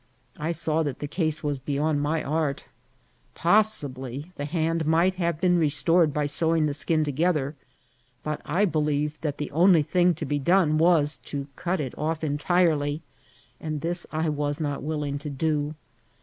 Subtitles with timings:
[0.39, 2.63] I saw that the case was beyond my art.
[3.35, 7.55] Possibly the hand might have been restored by sewing the dun together;
[8.23, 12.23] but I believed that the only thing to be done was to cut it off
[12.23, 13.03] entirely,
[13.59, 15.75] and this I was not willing to do.